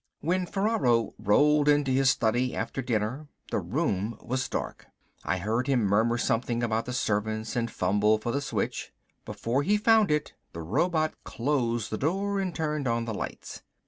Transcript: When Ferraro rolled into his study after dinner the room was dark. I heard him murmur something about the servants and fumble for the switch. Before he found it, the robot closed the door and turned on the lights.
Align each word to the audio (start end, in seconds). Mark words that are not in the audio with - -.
When 0.21 0.47
Ferraro 0.47 1.13
rolled 1.19 1.67
into 1.69 1.91
his 1.91 2.09
study 2.09 2.55
after 2.55 2.81
dinner 2.81 3.27
the 3.51 3.59
room 3.59 4.17
was 4.19 4.49
dark. 4.49 4.87
I 5.23 5.37
heard 5.37 5.67
him 5.67 5.83
murmur 5.85 6.17
something 6.17 6.63
about 6.63 6.85
the 6.85 6.91
servants 6.93 7.55
and 7.55 7.69
fumble 7.69 8.17
for 8.17 8.31
the 8.31 8.41
switch. 8.41 8.91
Before 9.25 9.61
he 9.61 9.77
found 9.77 10.09
it, 10.09 10.33
the 10.53 10.63
robot 10.63 11.13
closed 11.23 11.91
the 11.91 11.99
door 11.99 12.39
and 12.39 12.55
turned 12.55 12.87
on 12.87 13.05
the 13.05 13.13
lights. 13.13 13.61